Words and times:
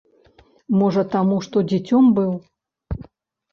Можа, 0.79 1.03
таму, 1.17 1.37
што 1.49 1.63
дзіцём 1.73 2.11
быў. 2.17 2.35